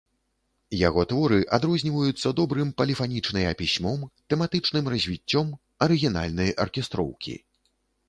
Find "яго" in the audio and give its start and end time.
0.87-1.03